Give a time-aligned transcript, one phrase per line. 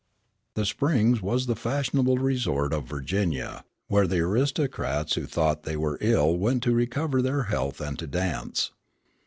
[0.55, 5.99] The Springs was the fashionable resort of Virginia, where the aristocrats who thought they were
[6.01, 8.71] ill went to recover their health and to dance.